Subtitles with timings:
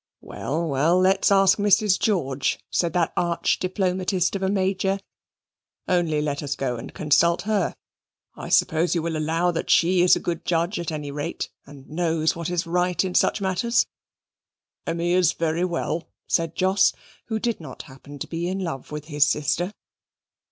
[0.21, 1.99] "Well, well; let's ask Mrs.
[1.99, 4.99] George," said that arch diplomatist of a Major.
[5.87, 7.75] "Only let us go and consult her.
[8.33, 11.87] I suppose you will allow that she is a good judge at any rate, and
[11.87, 13.85] knows what is right in such matters."
[14.87, 14.93] "Hm!
[14.99, 16.93] Emmy is very well," said Jos,
[17.27, 19.71] who did not happen to be in love with his sister.